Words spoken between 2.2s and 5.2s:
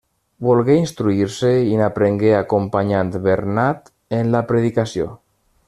acompanyant Bernat en la predicació.